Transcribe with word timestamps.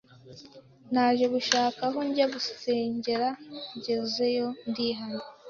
naje 0.93 1.25
gushaka 1.33 1.79
aho 1.89 1.99
njya 2.09 2.25
gusengera 2.33 3.29
ngezeyo 3.77 4.47
ndihana 4.69 5.23